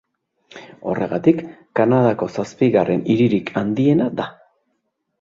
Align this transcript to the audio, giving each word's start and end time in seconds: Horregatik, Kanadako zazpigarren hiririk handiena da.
Horregatik, 0.93 1.43
Kanadako 1.81 2.31
zazpigarren 2.39 3.07
hiririk 3.13 3.55
handiena 3.63 4.13
da. 4.23 4.31